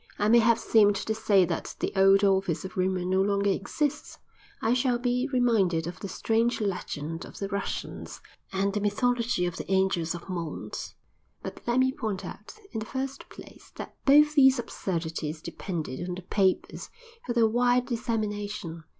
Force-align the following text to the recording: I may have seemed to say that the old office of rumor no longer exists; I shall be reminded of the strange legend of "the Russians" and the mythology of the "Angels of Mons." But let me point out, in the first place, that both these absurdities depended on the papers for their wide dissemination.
I 0.17 0.29
may 0.29 0.39
have 0.39 0.57
seemed 0.57 0.95
to 0.95 1.13
say 1.13 1.45
that 1.45 1.75
the 1.79 1.93
old 1.95 2.23
office 2.23 2.65
of 2.65 2.75
rumor 2.75 3.05
no 3.05 3.21
longer 3.21 3.51
exists; 3.51 4.17
I 4.59 4.73
shall 4.73 4.97
be 4.97 5.29
reminded 5.31 5.85
of 5.85 5.99
the 5.99 6.07
strange 6.07 6.59
legend 6.59 7.23
of 7.23 7.37
"the 7.37 7.47
Russians" 7.49 8.19
and 8.51 8.73
the 8.73 8.79
mythology 8.81 9.45
of 9.45 9.57
the 9.57 9.71
"Angels 9.71 10.15
of 10.15 10.27
Mons." 10.27 10.95
But 11.43 11.61
let 11.67 11.77
me 11.79 11.91
point 11.91 12.25
out, 12.25 12.55
in 12.71 12.79
the 12.79 12.85
first 12.87 13.29
place, 13.29 13.71
that 13.75 13.95
both 14.03 14.33
these 14.33 14.57
absurdities 14.57 15.39
depended 15.39 16.09
on 16.09 16.15
the 16.15 16.23
papers 16.23 16.89
for 17.27 17.33
their 17.33 17.47
wide 17.47 17.85
dissemination. 17.85 18.83